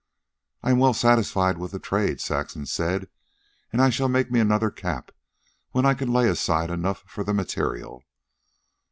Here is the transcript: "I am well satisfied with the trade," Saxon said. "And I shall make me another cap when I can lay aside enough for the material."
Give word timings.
"I 0.63 0.71
am 0.71 0.79
well 0.79 0.95
satisfied 0.95 1.59
with 1.59 1.73
the 1.73 1.77
trade," 1.77 2.19
Saxon 2.19 2.65
said. 2.65 3.07
"And 3.71 3.79
I 3.79 3.91
shall 3.91 4.09
make 4.09 4.31
me 4.31 4.39
another 4.39 4.71
cap 4.71 5.11
when 5.73 5.85
I 5.85 5.93
can 5.93 6.11
lay 6.11 6.27
aside 6.27 6.71
enough 6.71 7.03
for 7.05 7.23
the 7.23 7.35
material." 7.35 8.01